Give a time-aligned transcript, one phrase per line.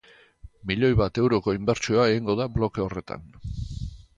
[0.69, 3.29] Milioi bat euroko inbertsioa egingo da bloke horretan.